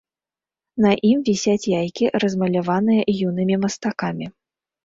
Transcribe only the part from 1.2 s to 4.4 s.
вісяць яйкі, размаляваныя юнымі мастакамі.